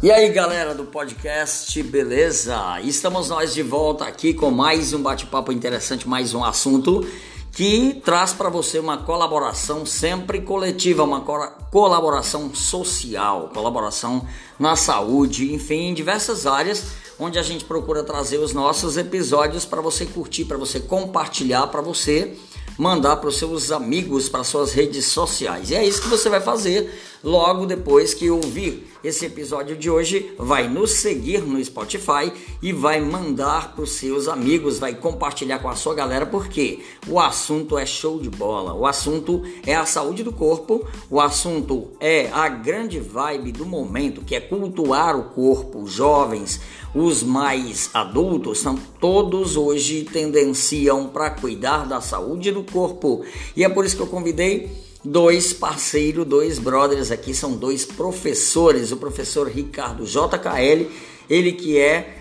[0.00, 2.80] E aí galera do podcast, beleza?
[2.84, 7.04] Estamos nós de volta aqui com mais um bate-papo interessante, mais um assunto
[7.50, 14.24] que traz para você uma colaboração sempre coletiva, uma colaboração social, colaboração
[14.56, 19.80] na saúde, enfim, em diversas áreas onde a gente procura trazer os nossos episódios para
[19.80, 22.36] você curtir, para você compartilhar, para você
[22.78, 25.72] mandar para os seus amigos, para suas redes sociais.
[25.72, 26.88] E é isso que você vai fazer
[27.24, 30.32] logo depois que ouvir esse episódio de hoje.
[30.38, 35.68] Vai nos seguir no Spotify e vai mandar para os seus amigos, vai compartilhar com
[35.68, 38.74] a sua galera, porque o assunto é show de bola.
[38.74, 44.22] O assunto é a saúde do corpo, o assunto é a grande vibe do momento,
[44.22, 46.60] que é cultuar o corpo, jovens,
[46.94, 53.24] os mais adultos, são todos hoje tendenciam para cuidar da saúde do corpo.
[53.56, 58.92] E é por isso que eu convidei dois parceiros, dois brothers aqui, são dois professores,
[58.92, 60.90] o professor Ricardo JKL,
[61.28, 62.16] ele que é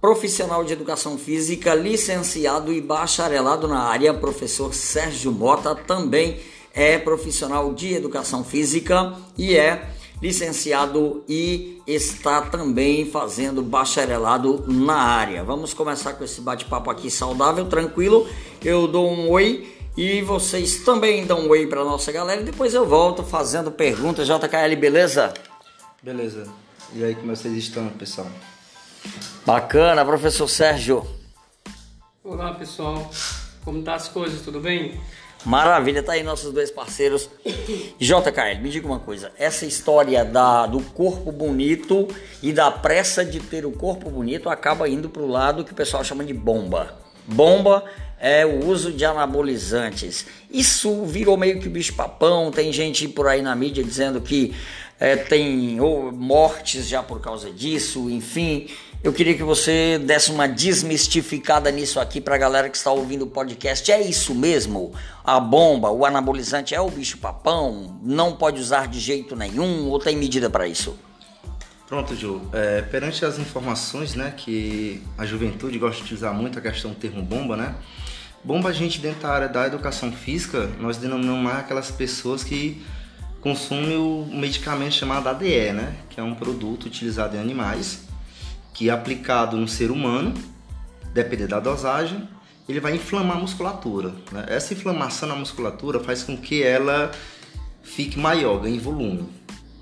[0.00, 6.40] profissional de educação física, licenciado e bacharelado na área, professor Sérgio Mota também
[6.74, 15.42] é profissional de educação física e é licenciado e está também fazendo bacharelado na área.
[15.42, 18.26] Vamos começar com esse bate-papo aqui saudável, tranquilo.
[18.64, 22.72] Eu dou um oi e vocês também dão um oi para nossa galera e depois
[22.72, 24.26] eu volto fazendo perguntas.
[24.26, 25.34] JKL, beleza?
[26.02, 26.46] Beleza.
[26.94, 28.28] E aí, como vocês estão, pessoal?
[29.44, 31.06] Bacana, professor Sérgio.
[32.24, 33.10] Olá, pessoal.
[33.64, 34.40] Como tá as coisas?
[34.42, 35.00] Tudo bem?
[35.44, 37.28] Maravilha, tá aí nossos dois parceiros.
[37.98, 42.08] JKL, me diga uma coisa, essa história da, do corpo bonito
[42.42, 45.74] e da pressa de ter o corpo bonito acaba indo para o lado que o
[45.74, 47.01] pessoal chama de bomba.
[47.26, 47.84] Bomba
[48.18, 50.26] é o uso de anabolizantes.
[50.50, 54.54] Isso virou meio que bicho papão, tem gente por aí na mídia dizendo que
[55.00, 58.68] é, tem ou, mortes já por causa disso, enfim.
[59.02, 63.22] Eu queria que você desse uma desmistificada nisso aqui para a galera que está ouvindo
[63.22, 63.90] o podcast.
[63.90, 64.92] É isso mesmo?
[65.24, 67.98] A bomba, o anabolizante é o bicho papão?
[68.00, 70.96] Não pode usar de jeito nenhum ou tem medida para isso?
[71.92, 72.40] Pronto, Ju.
[72.54, 76.96] É, perante as informações, né, que a juventude gosta de utilizar muito a questão do
[76.96, 77.74] termo bomba, né?
[78.42, 82.82] Bomba a gente dentro da área da educação física, nós denominamos mais aquelas pessoas que
[83.42, 85.94] consumem o medicamento chamado ADE, né?
[86.08, 88.04] Que é um produto utilizado em animais
[88.72, 90.32] que aplicado no ser humano,
[91.12, 92.26] dependendo da dosagem,
[92.66, 94.14] ele vai inflamar a musculatura.
[94.32, 94.46] Né?
[94.48, 97.10] Essa inflamação na musculatura faz com que ela
[97.82, 99.28] fique maior, ganhe volume.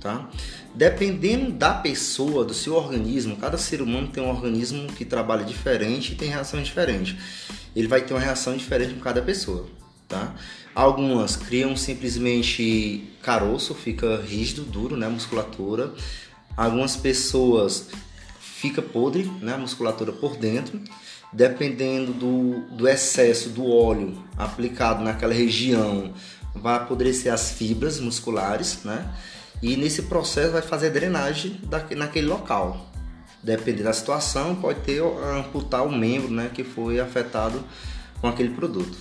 [0.00, 0.28] Tá?
[0.74, 6.12] Dependendo da pessoa, do seu organismo, cada ser humano tem um organismo que trabalha diferente
[6.12, 7.18] e tem reação diferente.
[7.74, 9.66] Ele vai ter uma reação diferente com cada pessoa.
[10.08, 10.34] Tá?
[10.74, 15.92] Algumas criam simplesmente caroço, fica rígido, duro, né, musculatura.
[16.56, 17.88] Algumas pessoas
[18.38, 20.80] fica podre, né, musculatura por dentro,
[21.32, 26.12] dependendo do, do excesso do óleo aplicado naquela região,
[26.54, 29.08] vai apodrecer as fibras musculares, né?
[29.62, 31.60] E nesse processo vai fazer drenagem
[31.96, 32.86] naquele local.
[33.42, 37.62] Dependendo da situação, pode ter amputar o membro, né, que foi afetado
[38.20, 38.96] com aquele produto.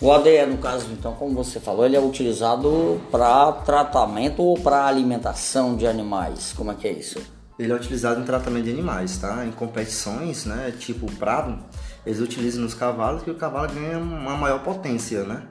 [0.00, 4.86] O ADE, no caso, então, como você falou, ele é utilizado para tratamento ou para
[4.86, 6.52] alimentação de animais.
[6.56, 7.20] Como é que é isso?
[7.58, 9.44] ele é utilizado em tratamento de animais, tá?
[9.46, 10.72] Em competições, né?
[10.78, 11.58] Tipo prado,
[12.04, 15.42] eles utilizam nos cavalos que o cavalo ganha uma maior potência, né?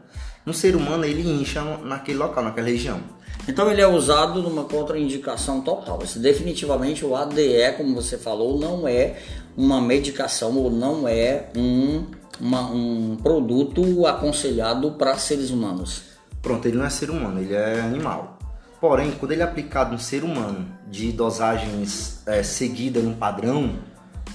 [0.46, 3.00] No ser humano ele incha naquele local, naquela região.
[3.48, 6.00] Então ele é usado numa contraindicação total.
[6.02, 9.18] Esse, definitivamente o ADE, como você falou, não é
[9.56, 12.06] uma medicação ou não é um,
[12.40, 16.04] uma, um produto aconselhado para seres humanos.
[16.42, 18.38] Pronto, ele não é ser humano, ele é animal.
[18.80, 23.80] Porém, quando ele é aplicado no ser humano de dosagens é, seguidas num padrão,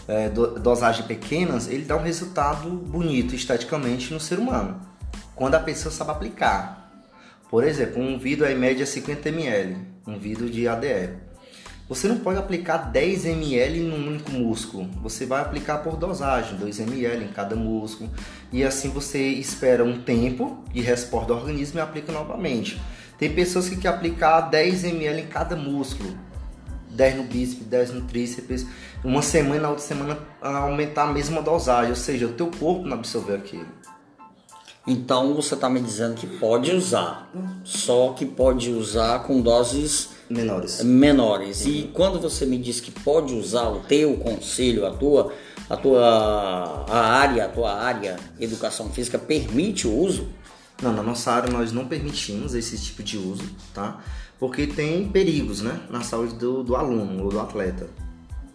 [0.09, 4.81] é, do, dosagem pequenas, ele dá um resultado bonito esteticamente no ser humano.
[5.35, 6.88] Quando a pessoa sabe aplicar.
[7.51, 11.11] Por exemplo, um vidro é em média 50 ml, um vidro de ADE.
[11.89, 14.87] Você não pode aplicar 10 ml num único músculo.
[15.03, 18.11] Você vai aplicar por dosagem, 2 ml em cada músculo.
[18.53, 22.79] E assim você espera um tempo de resposta do organismo e aplica novamente.
[23.19, 26.15] Tem pessoas que querem aplicar 10 ml em cada músculo.
[26.91, 28.67] 10 no bíceps, 10 no tríceps.
[29.03, 31.91] Uma semana, na outra semana aumentar a mesma dosagem.
[31.91, 33.67] Ou seja, o teu corpo não absorveu aquilo.
[34.89, 37.31] Então você está me dizendo que pode usar,
[37.63, 40.83] só que pode usar com doses menores.
[40.83, 41.65] Menores.
[41.65, 41.71] Uhum.
[41.71, 45.31] E quando você me diz que pode usar o teu conselho, a tua,
[45.69, 50.29] a tua a área, a tua área educação física permite o uso?
[50.83, 53.45] Não, na nossa área nós não permitimos esse tipo de uso,
[53.75, 53.99] tá?
[54.39, 55.81] Porque tem perigos, né?
[55.91, 57.91] Na saúde do, do aluno ou do atleta,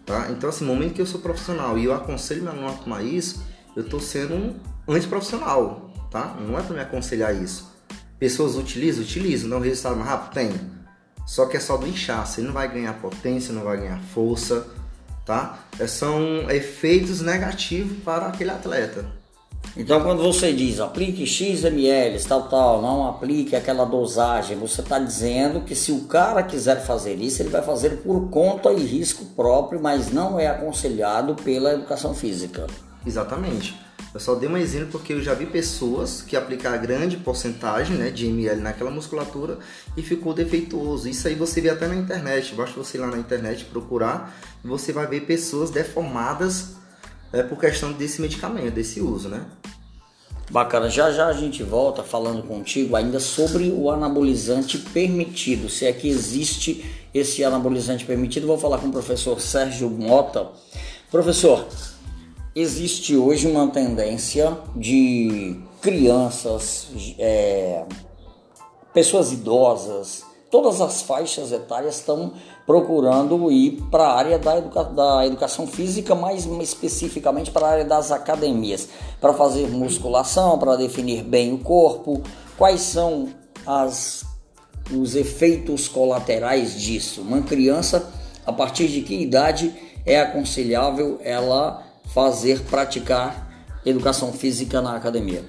[0.04, 0.28] tá?
[0.30, 3.04] Então, assim, no momento que eu sou profissional e eu aconselho meu aluno a tomar
[3.04, 3.44] isso,
[3.76, 4.54] eu estou sendo um
[4.88, 6.36] antiprofissional, tá?
[6.38, 7.68] Não é para me aconselhar isso.
[8.20, 9.02] Pessoas utilizam?
[9.02, 9.50] Utilizam.
[9.50, 10.32] Não resultado mais rápido?
[10.32, 10.52] Tem.
[11.26, 12.38] Só que é só do inchaço.
[12.38, 14.64] Ele não vai ganhar potência, não vai ganhar força,
[15.26, 15.58] tá?
[15.76, 19.04] É, são efeitos negativos para aquele atleta.
[19.76, 25.00] Então, quando você diz aplique X ml, tal, tal, não aplique aquela dosagem, você está
[25.00, 29.24] dizendo que se o cara quiser fazer isso, ele vai fazer por conta e risco
[29.34, 32.68] próprio, mas não é aconselhado pela educação física.
[33.04, 33.74] Exatamente.
[34.14, 38.10] Eu só dei um exemplo porque eu já vi pessoas que aplicaram grande porcentagem né,
[38.10, 39.58] de ml naquela musculatura
[39.96, 41.08] e ficou defeituoso.
[41.08, 42.54] Isso aí você vê até na internet.
[42.54, 44.32] Basta você ir lá na internet procurar
[44.64, 46.76] e você vai ver pessoas deformadas
[47.32, 49.44] é, por questão desse medicamento, desse uso, né?
[50.48, 55.92] Bacana, já já a gente volta falando contigo ainda sobre o anabolizante permitido, se é
[55.92, 58.46] que existe esse anabolizante permitido.
[58.46, 60.50] Vou falar com o professor Sérgio Mota.
[61.10, 61.66] Professor,
[62.54, 67.84] existe hoje uma tendência de crianças, é,
[68.92, 72.32] pessoas idosas, todas as faixas etárias estão
[72.64, 77.84] procurando ir para a área da, educa da educação física, mais especificamente para a área
[77.84, 78.88] das academias,
[79.20, 82.22] para fazer musculação, para definir bem o corpo.
[82.56, 83.28] Quais são
[83.66, 84.24] as,
[84.96, 87.20] os efeitos colaterais disso?
[87.20, 88.08] Uma criança,
[88.46, 89.74] a partir de que idade
[90.06, 91.83] é aconselhável ela
[92.14, 93.52] fazer, praticar
[93.84, 95.44] educação física na academia?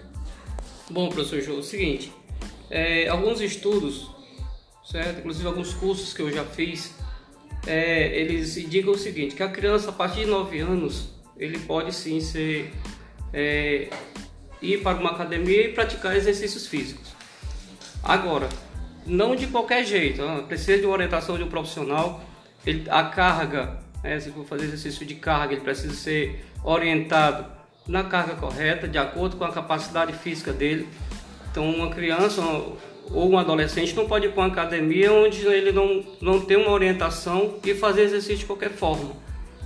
[0.90, 2.12] Bom, professor João, é o seguinte,
[2.72, 4.10] é, alguns estudos,
[4.84, 5.20] certo?
[5.20, 6.96] Inclusive alguns cursos que eu já fiz,
[7.68, 11.94] é, eles indicam o seguinte, que a criança a partir de 9 anos, ele pode
[11.94, 12.74] sim ser
[13.32, 13.90] é,
[14.60, 17.10] ir para uma academia e praticar exercícios físicos.
[18.04, 18.50] Agora,
[19.06, 22.24] não de qualquer jeito, precisa de uma orientação de um profissional,
[22.66, 24.20] ele, a carga né?
[24.20, 27.46] Se for fazer exercício de carga, ele precisa ser orientado
[27.88, 30.88] na carga correta, de acordo com a capacidade física dele.
[31.52, 36.04] Então, uma criança ou um adolescente não pode ir para uma academia onde ele não,
[36.22, 39.12] não tem uma orientação e fazer exercício de qualquer forma.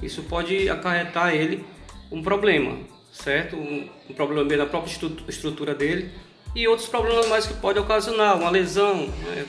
[0.02, 1.66] Isso pode acarretar ele
[2.12, 2.78] um problema,
[3.12, 3.56] certo?
[3.56, 4.92] Um, um problema na própria
[5.28, 6.10] estrutura dele
[6.56, 9.46] e outros problemas mais que pode ocasionar, uma lesão, né?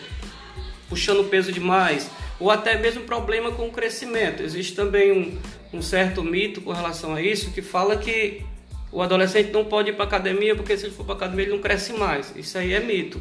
[0.89, 2.11] puxando peso demais,
[2.41, 4.43] ou até mesmo problema com o crescimento.
[4.43, 5.39] Existe também um,
[5.77, 8.43] um certo mito com relação a isso que fala que
[8.91, 11.61] o adolescente não pode ir para academia porque se ele for para academia ele não
[11.61, 12.33] cresce mais.
[12.35, 13.21] Isso aí é mito.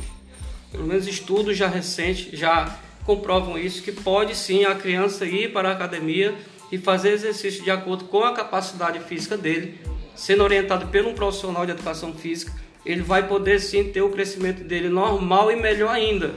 [0.71, 5.69] Pelo menos estudos já recentes já comprovam isso que pode sim a criança ir para
[5.69, 6.33] a academia
[6.71, 9.79] e fazer exercício de acordo com a capacidade física dele,
[10.15, 12.53] sendo orientado por um profissional de educação física,
[12.85, 16.35] ele vai poder sim ter o crescimento dele normal e melhor ainda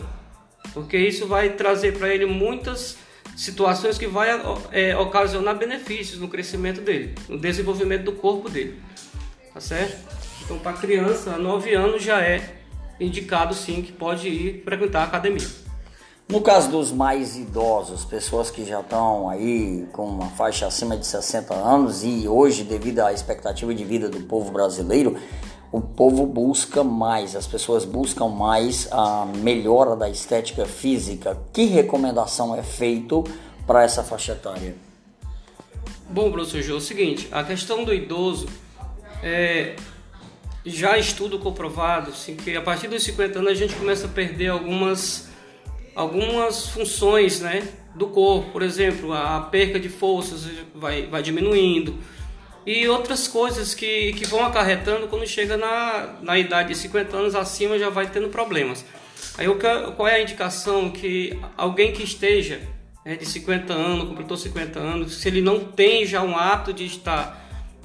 [0.72, 2.96] porque isso vai trazer para ele muitas
[3.36, 4.28] situações que vai
[4.70, 8.80] é, ocasionar benefícios no crescimento dele, no desenvolvimento do corpo dele,
[9.52, 9.96] tá certo?
[10.44, 12.56] Então, para criança, 9 anos já é
[13.00, 15.62] indicado sim que pode ir frequentar a academia.
[16.28, 21.06] No caso dos mais idosos, pessoas que já estão aí com uma faixa acima de
[21.06, 25.16] 60 anos e hoje, devido à expectativa de vida do povo brasileiro,
[25.72, 31.40] o povo busca mais, as pessoas buscam mais a melhora da estética física.
[31.50, 33.24] Que recomendação é feito
[33.66, 34.76] para essa faixa etária?
[36.10, 38.46] Bom, professor João, é o seguinte, a questão do idoso
[39.22, 39.74] é,
[40.66, 44.48] já estudo comprovado assim, que a partir dos 50 anos a gente começa a perder
[44.48, 45.30] algumas,
[45.94, 51.96] algumas funções né, do corpo, por exemplo, a perca de forças vai, vai diminuindo,
[52.64, 57.34] e outras coisas que, que vão acarretando quando chega na, na idade de 50 anos
[57.34, 58.84] acima já vai tendo problemas.
[59.36, 59.46] Aí
[59.96, 62.60] qual é a indicação que alguém que esteja
[63.04, 66.86] né, de 50 anos, completou 50 anos, se ele não tem já um hábito de
[66.86, 67.40] estar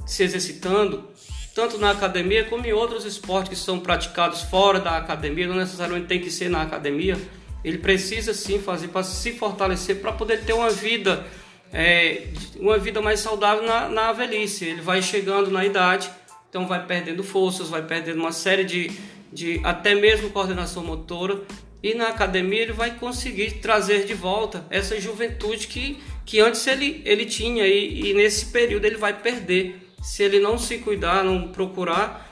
[0.05, 1.07] se exercitando,
[1.55, 6.07] tanto na academia como em outros esportes que são praticados fora da academia, não necessariamente
[6.07, 7.17] tem que ser na academia,
[7.63, 11.25] ele precisa sim fazer para se fortalecer, para poder ter uma vida
[11.74, 14.65] é, uma vida mais saudável na, na velhice.
[14.65, 16.09] Ele vai chegando na idade,
[16.50, 18.91] então vai perdendo forças, vai perdendo uma série de,
[19.31, 21.41] de até mesmo coordenação motora.
[21.81, 27.01] E na academia ele vai conseguir trazer de volta essa juventude que, que antes ele,
[27.05, 29.79] ele tinha e, e nesse período ele vai perder.
[30.01, 32.27] Se ele não se cuidar, não procurar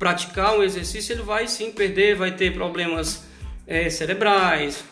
[0.00, 3.22] praticar um exercício, ele vai sim perder, vai ter problemas
[3.66, 4.82] é, cerebrais,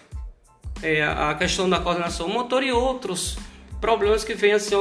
[0.83, 3.39] é, a questão da coordenação motor e outros
[3.81, 4.75] problemas que venham assim,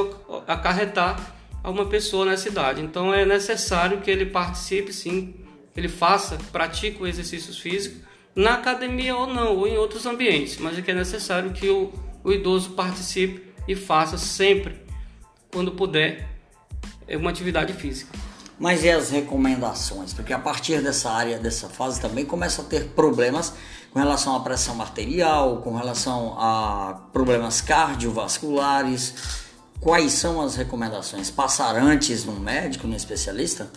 [0.46, 2.80] acarretar a uma pessoa nessa idade.
[2.80, 5.34] Então é necessário que ele participe sim
[5.78, 10.76] ele faça, pratique o exercício físico na academia ou não, ou em outros ambientes, mas
[10.76, 11.92] é que é necessário que o,
[12.24, 14.74] o idoso participe e faça sempre,
[15.52, 16.28] quando puder,
[17.10, 18.10] uma atividade física.
[18.58, 20.12] Mas e as recomendações?
[20.12, 23.54] Porque a partir dessa área, dessa fase, também começa a ter problemas
[23.92, 29.46] com relação à pressão arterial, com relação a problemas cardiovasculares.
[29.80, 31.30] Quais são as recomendações?
[31.30, 33.70] Passar antes no médico, no especialista?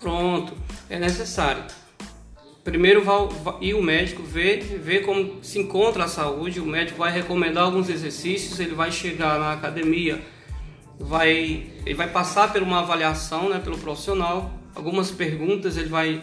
[0.00, 0.52] Pronto,
[0.90, 1.64] é necessário.
[2.64, 3.02] Primeiro
[3.60, 7.88] ir o médico ver, ver como se encontra a saúde, o médico vai recomendar alguns
[7.88, 10.22] exercícios, ele vai chegar na academia,
[10.98, 16.22] vai, ele vai passar por uma avaliação né, pelo profissional, algumas perguntas ele vai,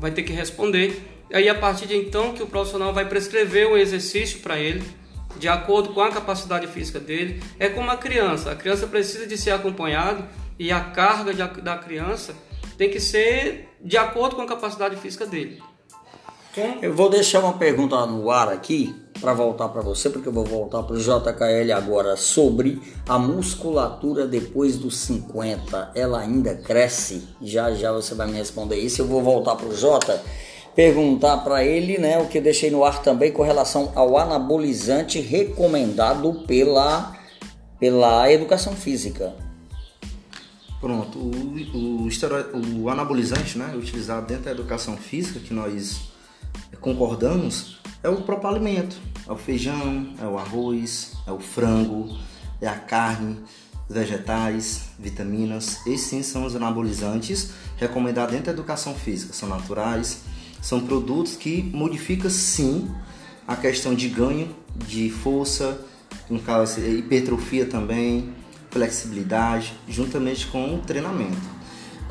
[0.00, 1.08] vai ter que responder.
[1.32, 4.82] Aí a partir de então que o profissional vai prescrever um exercício para ele,
[5.38, 7.42] de acordo com a capacidade física dele.
[7.58, 10.24] É como a criança, a criança precisa de ser acompanhado
[10.58, 12.34] e a carga de, da criança
[12.76, 15.62] tem que ser de acordo com a capacidade física dele.
[16.82, 20.44] Eu vou deixar uma pergunta no ar aqui para voltar para você, porque eu vou
[20.44, 25.92] voltar para o JKL agora sobre a musculatura depois dos 50.
[25.94, 27.26] Ela ainda cresce?
[27.40, 29.00] Já já você vai me responder isso.
[29.00, 30.20] Eu vou voltar para o J
[30.74, 35.20] perguntar para ele, né, o que eu deixei no ar também com relação ao anabolizante
[35.20, 37.14] recomendado pela
[37.78, 39.34] pela educação física.
[40.80, 46.11] Pronto, o, o, o anabolizante, né, utilizado dentro da educação física que nós
[46.80, 48.96] concordamos é o próprio alimento.
[49.26, 52.18] É o feijão, é o arroz, é o frango,
[52.60, 53.38] é a carne,
[53.88, 55.86] vegetais, vitaminas.
[55.86, 59.32] Esses sim são os anabolizantes recomendados dentro da educação física.
[59.32, 60.22] São naturais,
[60.60, 62.90] são produtos que modificam sim
[63.46, 64.54] a questão de ganho
[64.86, 65.80] de força,
[66.28, 68.32] no caso hipertrofia também,
[68.70, 71.61] flexibilidade, juntamente com o treinamento.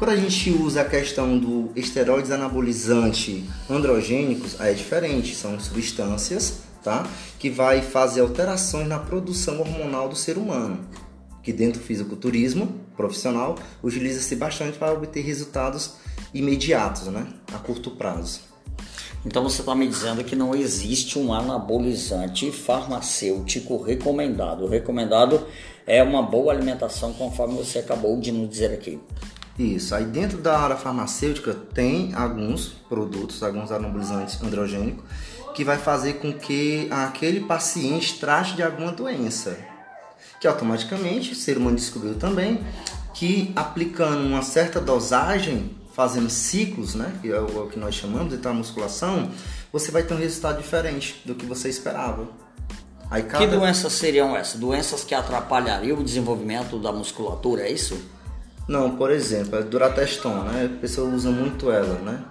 [0.01, 6.61] Quando a gente usa a questão do esteroides anabolizante androgênicos, aí é diferente, são substâncias
[6.83, 7.05] tá?
[7.37, 10.79] que vai fazer alterações na produção hormonal do ser humano.
[11.43, 13.53] Que dentro do fisiculturismo profissional
[13.83, 15.93] utiliza-se bastante para obter resultados
[16.33, 17.27] imediatos, né?
[17.53, 18.39] a curto prazo.
[19.23, 24.63] Então você está me dizendo que não existe um anabolizante farmacêutico recomendado.
[24.63, 25.45] O recomendado
[25.85, 28.99] é uma boa alimentação, conforme você acabou de nos dizer aqui.
[29.57, 29.93] Isso.
[29.93, 35.03] Aí dentro da área farmacêutica tem alguns produtos, alguns anabolizantes androgênicos,
[35.53, 39.57] que vai fazer com que aquele paciente trate de alguma doença.
[40.39, 42.63] Que automaticamente o ser humano descobriu também
[43.13, 48.47] que aplicando uma certa dosagem, fazendo ciclos, né, que é o que nós chamamos de
[48.47, 49.29] musculação,
[49.71, 52.27] você vai ter um resultado diferente do que você esperava.
[53.09, 53.45] Aí cada...
[53.45, 54.59] Que doenças seriam essas?
[54.59, 58.01] Doenças que atrapalhariam o desenvolvimento da musculatura, é isso?
[58.71, 60.71] Não, por exemplo, a Durateston, né?
[60.73, 62.23] A pessoa usa muito ela, né?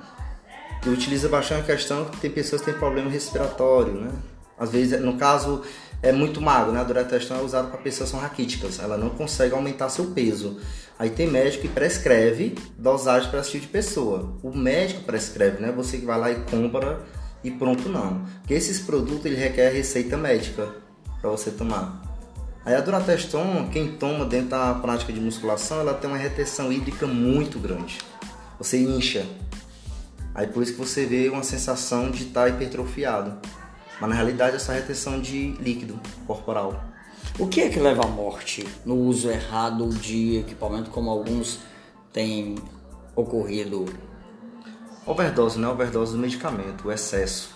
[0.86, 4.10] E utiliza bastante a questão que tem pessoas que têm problema respiratório, né?
[4.58, 5.62] Às vezes, no caso,
[6.02, 6.80] é muito magro, né?
[6.80, 10.58] A Durateston é usada para pessoas que são raquíticas, ela não consegue aumentar seu peso.
[10.98, 14.34] Aí tem médico que prescreve dosagem para esse tipo de pessoa.
[14.42, 15.70] O médico prescreve, né?
[15.72, 17.02] Você que vai lá e compra
[17.44, 18.24] e pronto não.
[18.40, 20.70] Porque esses produtos ele requer receita médica
[21.20, 22.09] para você tomar.
[22.64, 27.06] Aí a Durateston, quem toma dentro da prática de musculação, ela tem uma retenção hídrica
[27.06, 27.98] muito grande.
[28.58, 29.26] Você incha.
[30.34, 33.38] Aí por isso que você vê uma sensação de estar hipertrofiado.
[33.98, 36.84] Mas na realidade é só retenção de líquido corporal.
[37.38, 41.60] O que é que leva à morte no uso errado de equipamento, como alguns
[42.12, 42.56] têm
[43.16, 43.86] ocorrido?
[45.06, 45.66] Overdose, né?
[45.66, 47.54] Overdose do medicamento, o excesso.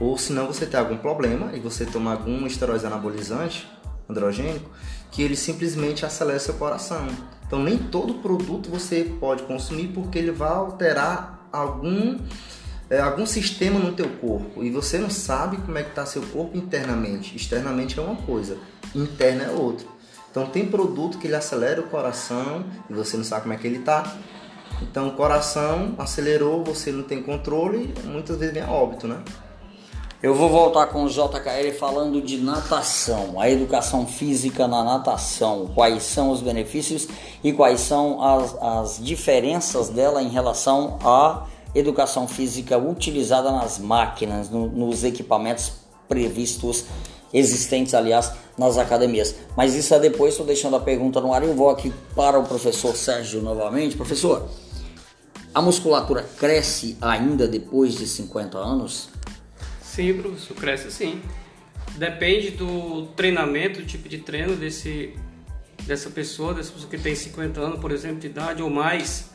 [0.00, 3.68] Ou se não você tem algum problema e você toma algum esteroide anabolizante,
[4.08, 4.70] androgênico,
[5.10, 7.06] que ele simplesmente acelera seu coração.
[7.46, 12.18] Então nem todo produto você pode consumir porque ele vai alterar algum
[12.90, 16.22] é, algum sistema no teu corpo e você não sabe como é que está seu
[16.22, 17.36] corpo internamente.
[17.36, 18.56] Externamente é uma coisa,
[18.94, 19.86] interna é outra.
[20.30, 23.66] Então tem produto que ele acelera o coração e você não sabe como é que
[23.66, 24.16] ele está.
[24.82, 29.22] Então o coração acelerou, você não tem controle, muitas vezes vem a óbito, né?
[30.20, 36.02] Eu vou voltar com o JKL falando de natação, a educação física na natação, quais
[36.02, 37.06] são os benefícios
[37.44, 44.50] e quais são as, as diferenças dela em relação à educação física utilizada nas máquinas,
[44.50, 45.70] no, nos equipamentos
[46.08, 46.86] previstos,
[47.32, 49.36] existentes, aliás, nas academias.
[49.56, 52.40] Mas isso é depois, estou deixando a pergunta no ar e eu vou aqui para
[52.40, 53.96] o professor Sérgio novamente.
[53.96, 54.48] Professor,
[55.54, 59.10] a musculatura cresce ainda depois de 50 anos?
[59.98, 61.20] Sim, professor, cresce sim.
[61.96, 65.12] Depende do treinamento, do tipo de treino desse,
[65.82, 69.32] dessa pessoa, dessa pessoa que tem 50 anos, por exemplo, de idade ou mais.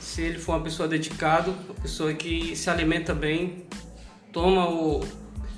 [0.00, 3.66] se ele for uma pessoa dedicada, uma pessoa que se alimenta bem,
[4.32, 5.04] toma o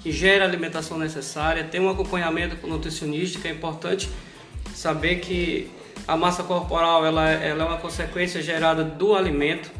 [0.04, 4.10] ingere a alimentação necessária, tem um acompanhamento com nutricionista, que é importante
[4.74, 5.70] saber que
[6.08, 9.70] a massa corporal ela, ela é uma consequência gerada do alimento.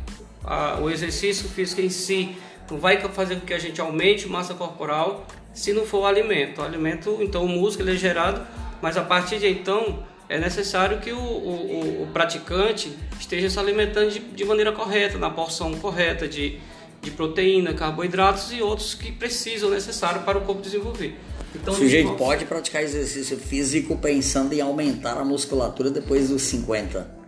[0.45, 2.37] A, o exercício físico em si
[2.71, 6.61] não vai fazer com que a gente aumente massa corporal se não for o alimento.
[6.61, 8.47] O alimento, então o músculo é gerado,
[8.81, 14.11] mas a partir de então é necessário que o, o, o praticante esteja se alimentando
[14.11, 16.61] de, de, maneira correta, na porção correta de,
[17.03, 21.19] de proteína, carboidratos e outros que precisam, necessário para o corpo desenvolver.
[21.53, 27.19] Então, o sujeito pode praticar exercício físico pensando em aumentar a musculatura depois dos 50?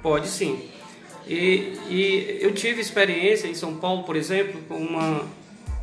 [0.00, 0.68] Pode sim.
[1.26, 5.22] E, e eu tive experiência em São Paulo, por exemplo, com uma,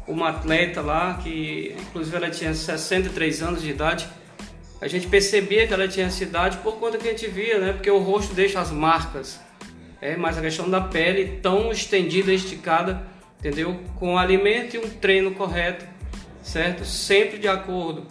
[0.07, 4.07] uma atleta lá, que inclusive ela tinha 63 anos de idade.
[4.81, 7.73] A gente percebia que ela tinha essa idade por conta que a gente via, né?
[7.73, 9.39] Porque o rosto deixa as marcas.
[10.01, 13.05] É, mas a questão da pele tão estendida, esticada,
[13.37, 13.77] entendeu?
[13.97, 15.85] Com alimento e um treino correto,
[16.41, 16.85] certo?
[16.85, 18.07] Sempre de acordo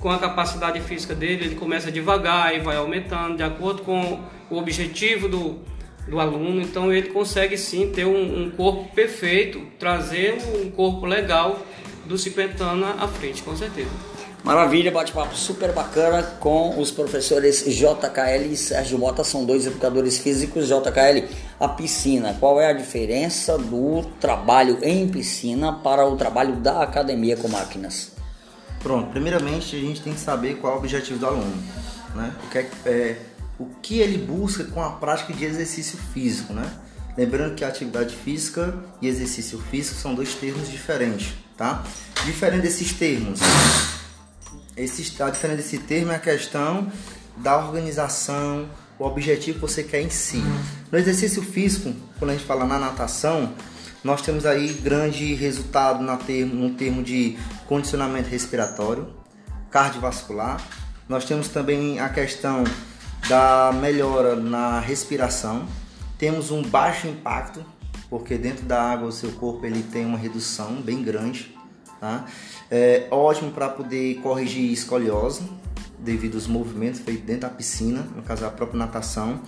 [0.00, 4.56] com a capacidade física dele, ele começa devagar e vai aumentando, de acordo com o
[4.56, 5.60] objetivo do,
[6.08, 6.60] do aluno.
[6.60, 11.58] Então ele consegue sim ter um, um corpo perfeito, trazer um corpo legal
[12.04, 13.90] do 50 anos à frente, com certeza.
[14.46, 20.68] Maravilha, bate-papo super bacana com os professores JKL e Sérgio Mota, são dois educadores físicos.
[20.68, 21.26] JKL,
[21.58, 27.36] a piscina, qual é a diferença do trabalho em piscina para o trabalho da academia
[27.36, 28.12] com máquinas?
[28.78, 31.56] Pronto, primeiramente a gente tem que saber qual é o objetivo do aluno,
[32.14, 32.32] né?
[32.44, 33.16] O que, é, é,
[33.58, 36.70] o que ele busca com a prática de exercício físico, né?
[37.16, 41.82] Lembrando que atividade física e exercício físico são dois termos diferentes, tá?
[42.24, 43.40] Diferente desses termos,
[44.76, 46.92] esse, a diferença desse termo é a questão
[47.38, 50.42] da organização, o objetivo que você quer em si.
[50.92, 53.54] No exercício físico, quando a gente fala na natação,
[54.04, 59.08] nós temos aí grande resultado na termo, no termo de condicionamento respiratório,
[59.70, 60.60] cardiovascular.
[61.08, 62.62] Nós temos também a questão
[63.28, 65.66] da melhora na respiração.
[66.18, 67.64] Temos um baixo impacto,
[68.08, 71.54] porque dentro da água o seu corpo ele tem uma redução bem grande.
[72.00, 72.26] Tá?
[72.70, 75.42] É ótimo para poder corrigir escoliose
[75.98, 79.40] devido aos movimentos feitos dentro da piscina, no caso a própria natação,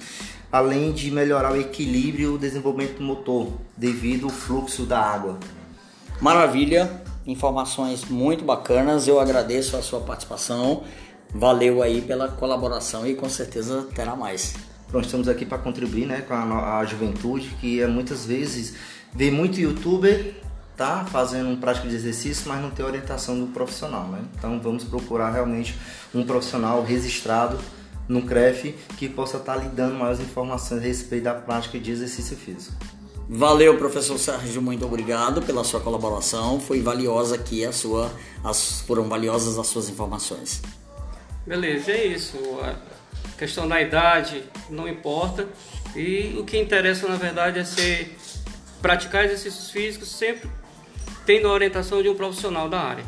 [0.50, 5.38] além de melhorar o equilíbrio e o desenvolvimento motor devido ao fluxo da água.
[6.20, 9.06] Maravilha, informações muito bacanas.
[9.06, 10.82] Eu agradeço a sua participação.
[11.34, 14.54] Valeu aí pela colaboração e com certeza terá mais.
[14.92, 18.74] Nós estamos aqui para contribuir né, com a, a juventude que é, muitas vezes
[19.14, 20.34] vê muito youtuber
[20.78, 24.20] tá fazendo um prática de exercício, mas não tem orientação do profissional, né?
[24.36, 25.76] Então vamos procurar realmente
[26.14, 27.58] um profissional registrado
[28.08, 31.90] no CREF que possa estar tá lhe dando mais informações a respeito da prática de
[31.90, 32.76] exercício físico.
[33.28, 36.60] Valeu, professor Sérgio, muito obrigado pela sua colaboração.
[36.60, 38.10] Foi valiosa aqui a sua,
[38.42, 40.62] as, foram valiosas as suas informações.
[41.48, 42.36] Beleza, é isso.
[42.62, 45.48] A questão da idade não importa
[45.96, 48.14] e o que interessa na verdade é ser
[48.82, 50.50] praticar exercícios físicos sempre
[51.24, 53.04] tendo a orientação de um profissional da área.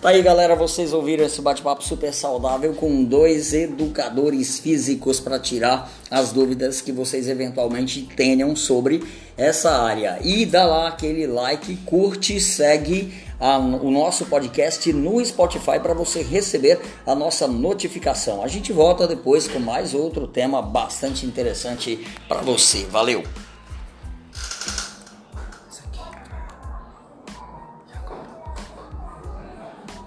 [0.00, 5.92] Tá aí, galera, vocês ouviram esse bate-papo super saudável com dois educadores físicos para tirar
[6.10, 9.02] as dúvidas que vocês eventualmente tenham sobre
[9.36, 10.18] essa área.
[10.22, 16.22] E dá lá aquele like, curte, segue a, o nosso podcast no Spotify para você
[16.22, 18.42] receber a nossa notificação.
[18.42, 22.84] A gente volta depois com mais outro tema bastante interessante para você.
[22.84, 23.22] Valeu!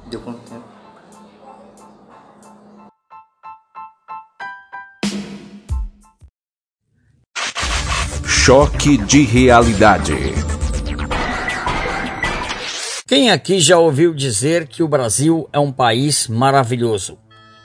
[0.09, 0.65] Deu quanto tempo?
[8.25, 10.15] Choque de realidade.
[13.11, 17.17] Quem aqui já ouviu dizer que o Brasil é um país maravilhoso?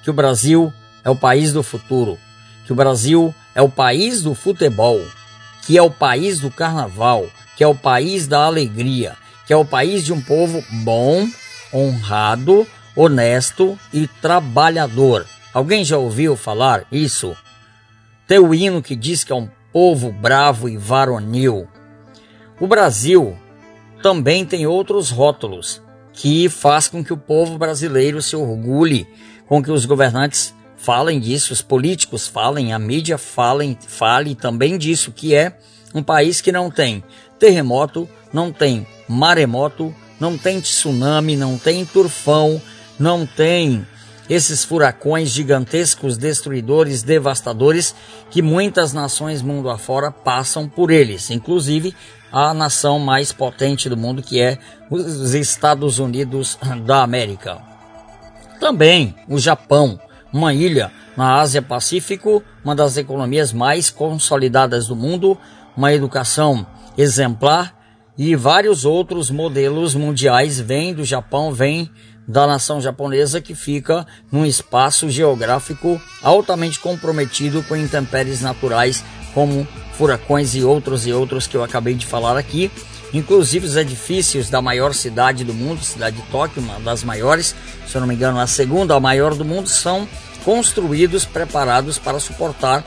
[0.02, 0.72] Que o Brasil
[1.04, 2.18] é o país do futuro?
[2.64, 5.00] Que o Brasil é o país do futebol?
[5.64, 7.28] Que é o país do carnaval?
[7.56, 9.14] Que é o país da alegria?
[9.46, 11.28] Que é o país de um povo bom,
[11.72, 15.24] honrado, honesto e trabalhador.
[15.54, 17.36] Alguém já ouviu falar isso?
[18.26, 21.68] Tem o hino que diz que é um povo bravo e varonil.
[22.58, 23.38] O Brasil
[24.06, 29.04] também tem outros rótulos que faz com que o povo brasileiro se orgulhe,
[29.48, 35.10] com que os governantes falem disso, os políticos falem, a mídia falem, fale também disso,
[35.10, 35.58] que é
[35.92, 37.02] um país que não tem
[37.36, 42.62] terremoto, não tem maremoto, não tem tsunami, não tem turfão,
[43.00, 43.84] não tem
[44.30, 47.92] esses furacões gigantescos, destruidores, devastadores,
[48.30, 51.92] que muitas nações mundo afora passam por eles, inclusive
[52.32, 54.58] a nação mais potente do mundo, que é
[54.90, 57.58] os Estados Unidos da América.
[58.60, 59.98] Também o Japão,
[60.32, 65.38] uma ilha na Ásia Pacífico, uma das economias mais consolidadas do mundo,
[65.76, 67.74] uma educação exemplar
[68.18, 71.90] e vários outros modelos mundiais vêm do Japão, vêm
[72.26, 79.04] da nação japonesa que fica num espaço geográfico altamente comprometido com intempéries naturais
[79.36, 79.68] como
[79.98, 82.70] furacões e outros e outros que eu acabei de falar aqui.
[83.12, 87.54] Inclusive os edifícios da maior cidade do mundo, cidade de Tóquio, uma das maiores,
[87.86, 90.08] se eu não me engano, a segunda a maior do mundo, são
[90.42, 92.82] construídos, preparados para suportar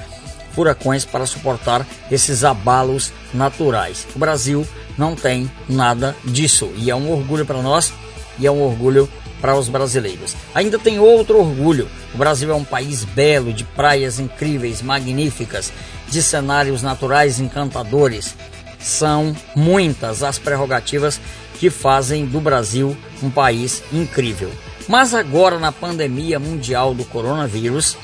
[0.52, 4.08] furacões, para suportar esses abalos naturais.
[4.16, 7.94] O Brasil não tem nada disso e é um orgulho para nós
[8.40, 9.08] e é um orgulho
[9.42, 10.36] para os brasileiros.
[10.54, 15.72] Ainda tem outro orgulho: o Brasil é um país belo, de praias incríveis, magníficas,
[16.08, 18.36] de cenários naturais encantadores.
[18.80, 21.20] São muitas as prerrogativas
[21.60, 24.50] que fazem do Brasil um país incrível.
[24.88, 27.98] Mas agora, na pandemia mundial do coronavírus,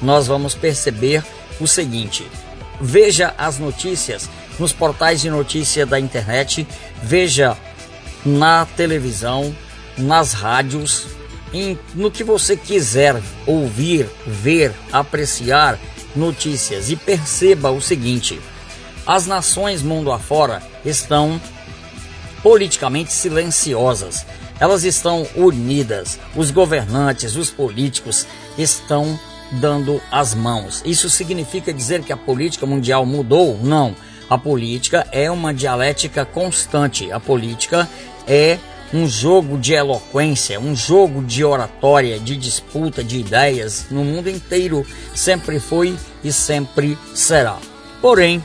[0.00, 1.22] nós vamos perceber
[1.60, 2.26] o seguinte:
[2.80, 4.28] veja as notícias
[4.58, 6.66] nos portais de notícia da internet,
[7.02, 7.56] veja
[8.24, 9.54] na televisão,
[9.96, 11.06] nas rádios,
[11.52, 15.78] em, no que você quiser ouvir, ver, apreciar
[16.14, 18.40] notícias e perceba o seguinte:
[19.06, 21.40] as nações mundo afora estão
[22.42, 24.24] politicamente silenciosas.
[24.58, 26.18] Elas estão unidas.
[26.36, 28.26] Os governantes, os políticos
[28.56, 29.18] estão
[29.52, 30.82] dando as mãos.
[30.84, 33.58] Isso significa dizer que a política mundial mudou?
[33.62, 33.94] Não.
[34.30, 37.10] A política é uma dialética constante.
[37.10, 37.88] A política
[38.26, 38.58] é
[38.92, 44.86] um jogo de eloquência, um jogo de oratória, de disputa de ideias no mundo inteiro.
[45.14, 47.58] Sempre foi e sempre será.
[48.00, 48.42] Porém,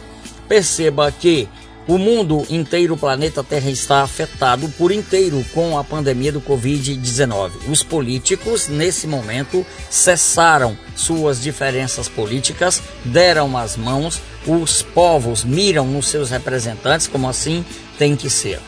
[0.48, 1.50] perceba que
[1.88, 7.52] o mundo inteiro, o planeta Terra está afetado por inteiro com a pandemia do Covid-19.
[7.70, 16.10] Os políticos, nesse momento, cessaram suas diferenças políticas, deram as mãos, os povos miram nos
[16.10, 17.66] seus representantes, como assim
[17.98, 18.60] tem que ser.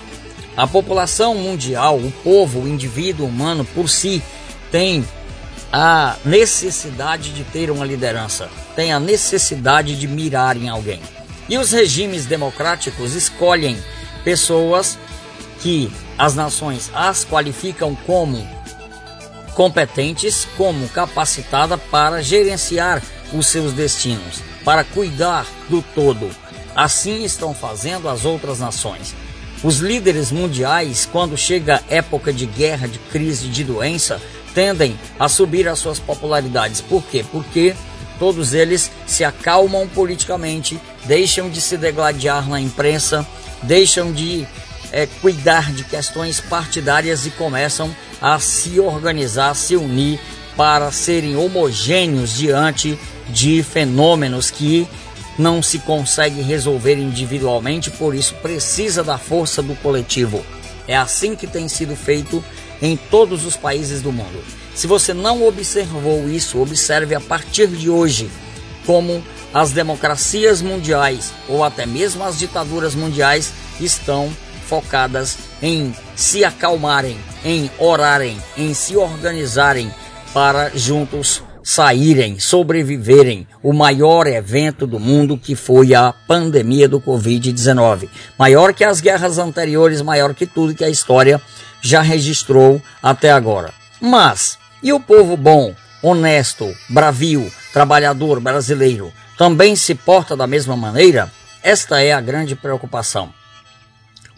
[0.56, 4.22] A população mundial, o povo, o indivíduo humano por si,
[4.72, 5.06] tem
[5.72, 11.00] a necessidade de ter uma liderança, tem a necessidade de mirar em alguém.
[11.48, 13.78] E os regimes democráticos escolhem
[14.24, 14.98] pessoas
[15.62, 18.48] que as nações as qualificam como
[19.56, 23.02] competentes, como capacitada para gerenciar
[23.34, 26.30] os seus destinos, para cuidar do todo.
[26.76, 29.14] Assim estão fazendo as outras nações.
[29.62, 34.22] Os líderes mundiais, quando chega época de guerra, de crise, de doença,
[34.54, 36.80] tendem a subir as suas popularidades.
[36.80, 37.26] Por quê?
[37.30, 37.76] Porque
[38.18, 43.28] todos eles se acalmam politicamente, deixam de se degladiar na imprensa,
[43.62, 44.48] deixam de
[44.92, 50.20] é, cuidar de questões partidárias e começam a se organizar, se unir
[50.56, 52.98] para serem homogêneos diante
[53.30, 54.88] de fenômenos que
[55.40, 60.46] não se consegue resolver individualmente, por isso precisa da força do coletivo.
[60.86, 62.44] É assim que tem sido feito
[62.82, 64.44] em todos os países do mundo.
[64.76, 68.30] Se você não observou isso, observe a partir de hoje
[68.86, 69.24] como
[69.54, 74.30] as democracias mundiais ou até mesmo as ditaduras mundiais estão
[74.68, 79.92] focadas em se acalmarem, em orarem, em se organizarem
[80.34, 88.10] para juntos saírem, sobreviverem o maior evento do mundo que foi a pandemia do Covid-19.
[88.40, 91.40] Maior que as guerras anteriores, maior que tudo que a história
[91.80, 93.72] já registrou até agora.
[94.02, 101.32] Mas, e o povo bom, honesto, bravio, trabalhador brasileiro também se porta da mesma maneira?
[101.62, 103.32] Esta é a grande preocupação.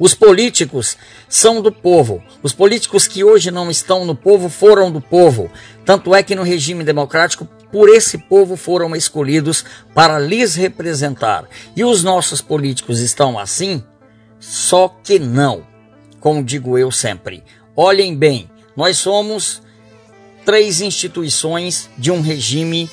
[0.01, 0.97] Os políticos
[1.29, 2.23] são do povo.
[2.41, 5.51] Os políticos que hoje não estão no povo foram do povo.
[5.85, 9.63] Tanto é que no regime democrático, por esse povo foram escolhidos
[9.93, 11.45] para lhes representar.
[11.75, 13.83] E os nossos políticos estão assim?
[14.39, 15.65] Só que não.
[16.19, 17.43] Como digo eu sempre.
[17.75, 19.61] Olhem bem, nós somos
[20.45, 22.89] três instituições de um regime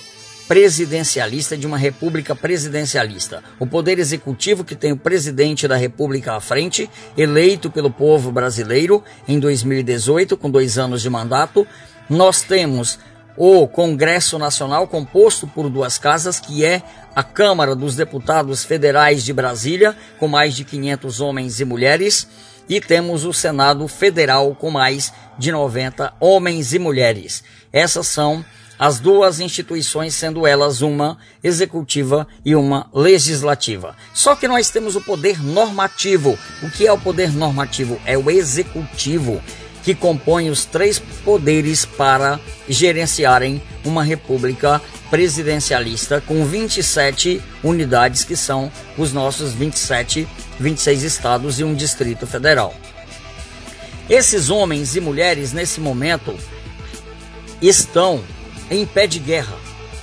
[0.48, 3.44] presidencialista de uma república presidencialista.
[3.58, 9.04] O poder executivo que tem o presidente da república à frente, eleito pelo povo brasileiro
[9.28, 11.66] em 2018 com dois anos de mandato.
[12.08, 12.98] Nós temos
[13.36, 16.82] o Congresso Nacional composto por duas casas, que é
[17.14, 22.26] a Câmara dos Deputados Federais de Brasília, com mais de 500 homens e mulheres,
[22.68, 27.44] e temos o Senado Federal com mais de 90 homens e mulheres.
[27.72, 28.44] Essas são
[28.78, 33.96] as duas instituições, sendo elas uma executiva e uma legislativa.
[34.14, 36.38] Só que nós temos o poder normativo.
[36.62, 38.00] O que é o poder normativo?
[38.04, 39.42] É o executivo,
[39.82, 42.38] que compõe os três poderes para
[42.68, 50.28] gerenciarem uma república presidencialista com 27 unidades, que são os nossos 27,
[50.60, 52.74] 26 estados e um distrito federal.
[54.08, 56.34] Esses homens e mulheres, nesse momento,
[57.60, 58.22] estão
[58.70, 59.56] em pé de guerra,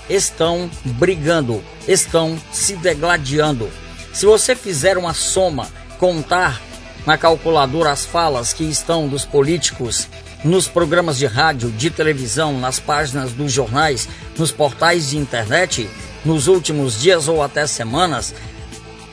[0.10, 3.70] estão brigando, estão se degladiando.
[4.14, 6.62] Se você fizer uma soma, contar
[7.06, 10.08] na calculadora as falas que estão dos políticos
[10.44, 15.90] nos programas de rádio, de televisão, nas páginas dos jornais, nos portais de internet,
[16.24, 18.34] nos últimos dias ou até semanas,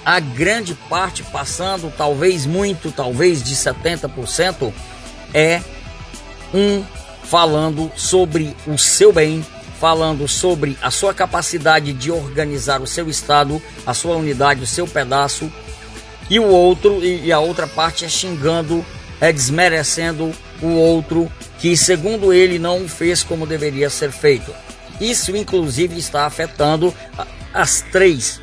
[0.04, 4.72] a grande parte passando, talvez muito, talvez de 70%,
[5.32, 5.62] é
[6.52, 6.84] um
[7.22, 9.44] falando sobre o seu bem,
[9.80, 14.86] falando sobre a sua capacidade de organizar o seu estado, a sua unidade, o seu
[14.86, 15.50] pedaço,
[16.32, 18.82] e o outro e a outra parte é xingando,
[19.20, 24.50] é desmerecendo o outro que segundo ele não fez como deveria ser feito.
[24.98, 26.94] Isso inclusive está afetando
[27.52, 28.40] as três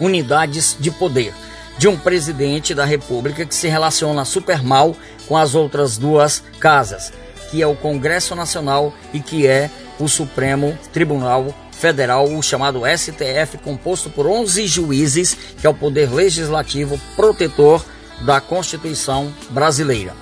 [0.00, 1.34] unidades de poder
[1.76, 4.96] de um presidente da República que se relaciona super mal
[5.28, 7.12] com as outras duas casas
[7.50, 13.58] que é o Congresso Nacional e que é o Supremo Tribunal Federal, o chamado STF,
[13.58, 17.84] composto por 11 juízes, que é o poder legislativo protetor
[18.22, 20.14] da Constituição brasileira.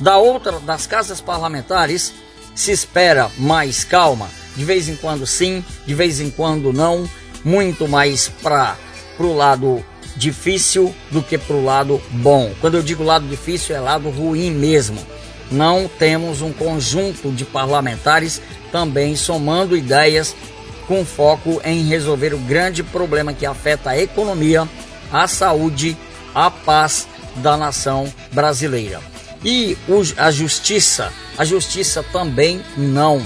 [0.00, 2.10] Da outra, das casas parlamentares,
[2.54, 7.06] se espera mais calma, de vez em quando sim, de vez em quando não,
[7.44, 8.74] muito mais para
[9.18, 9.84] o lado
[10.16, 12.50] difícil do que para o lado bom.
[12.62, 14.98] Quando eu digo lado difícil, é lado ruim mesmo
[15.50, 18.40] não temos um conjunto de parlamentares
[18.72, 20.34] também somando ideias
[20.86, 24.68] com foco em resolver o grande problema que afeta a economia,
[25.12, 25.96] a saúde,
[26.34, 29.00] a paz da nação brasileira.
[29.44, 29.76] E
[30.16, 33.24] a justiça, a justiça também não.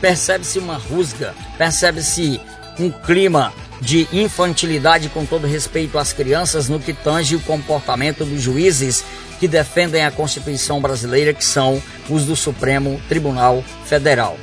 [0.00, 2.40] Percebe-se uma rusga, percebe-se
[2.78, 8.40] um clima de infantilidade com todo respeito às crianças no que tange o comportamento dos
[8.40, 9.04] juízes
[9.38, 14.36] que defendem a Constituição brasileira, que são os do Supremo Tribunal Federal.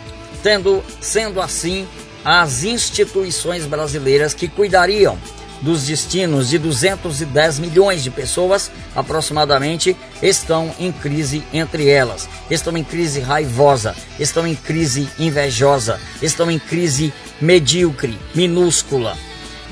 [0.45, 1.87] Tendo, sendo assim,
[2.23, 5.17] as instituições brasileiras que cuidariam
[5.59, 12.29] dos destinos de 210 milhões de pessoas, aproximadamente, estão em crise entre elas.
[12.47, 19.17] Estão em crise raivosa, estão em crise invejosa, estão em crise medíocre, minúscula,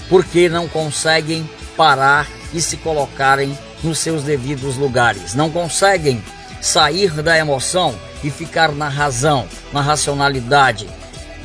[0.09, 5.35] porque não conseguem parar e se colocarem nos seus devidos lugares.
[5.35, 6.19] Não conseguem
[6.59, 10.87] sair da emoção e ficar na razão, na racionalidade,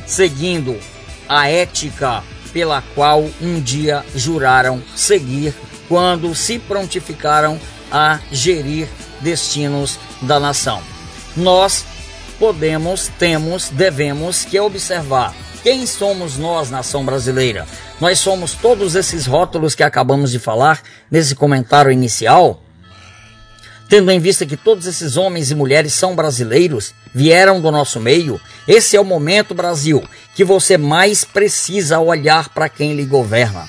[0.05, 0.79] seguindo
[1.27, 5.53] a ética pela qual um dia juraram seguir
[5.87, 7.59] quando se prontificaram
[7.91, 8.87] a gerir
[9.21, 10.81] destinos da nação.
[11.35, 11.85] Nós
[12.39, 17.67] podemos, temos, devemos que observar quem somos nós, nação brasileira?
[17.99, 22.61] Nós somos todos esses rótulos que acabamos de falar nesse comentário inicial?
[23.89, 28.39] Tendo em vista que todos esses homens e mulheres são brasileiros, vieram do nosso meio,
[28.67, 30.03] esse é o momento, Brasil,
[30.35, 33.67] que você mais precisa olhar para quem lhe governa.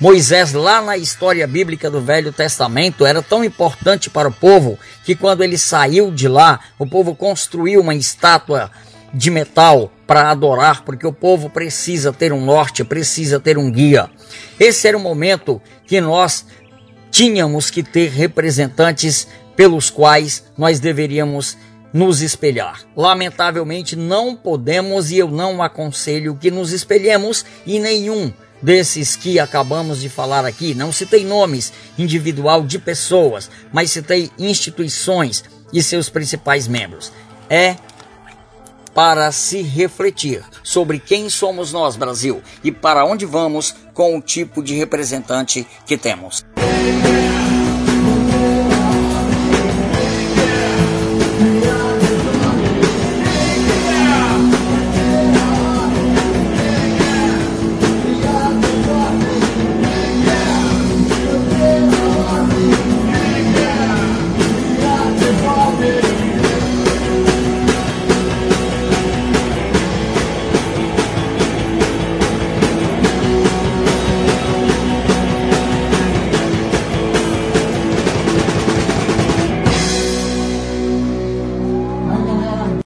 [0.00, 5.14] Moisés, lá na história bíblica do Velho Testamento, era tão importante para o povo que
[5.14, 8.70] quando ele saiu de lá, o povo construiu uma estátua
[9.12, 14.08] de metal para adorar, porque o povo precisa ter um norte, precisa ter um guia.
[14.58, 16.46] Esse era o momento que nós
[17.10, 19.28] tínhamos que ter representantes
[19.60, 21.54] pelos quais nós deveríamos
[21.92, 22.80] nos espelhar.
[22.96, 30.00] Lamentavelmente não podemos e eu não aconselho que nos espelhemos em nenhum desses que acabamos
[30.00, 30.74] de falar aqui.
[30.74, 37.12] Não citei nomes individual de pessoas, mas citei instituições e seus principais membros.
[37.50, 37.76] É
[38.94, 44.62] para se refletir sobre quem somos nós, Brasil, e para onde vamos com o tipo
[44.62, 46.42] de representante que temos.